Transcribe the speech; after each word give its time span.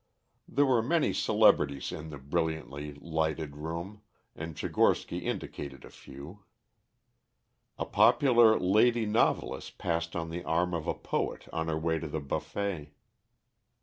There 0.47 0.65
were 0.65 0.81
many 0.81 1.13
celebrities 1.13 1.91
in 1.91 2.09
the 2.09 2.17
brilliantly 2.17 2.95
lighted 2.95 3.55
room, 3.57 4.01
and 4.35 4.55
Tchigorsky 4.55 5.19
indicated 5.21 5.85
a 5.85 5.91
few. 5.91 6.39
A 7.77 7.85
popular 7.85 8.59
lady 8.59 9.05
novelist 9.05 9.77
passed 9.77 10.15
on 10.15 10.31
the 10.31 10.43
arm 10.43 10.73
of 10.73 10.87
a 10.87 10.95
poet 10.95 11.47
on 11.53 11.67
her 11.67 11.77
way 11.77 11.99
to 11.99 12.07
the 12.07 12.19
buffet. 12.19 12.93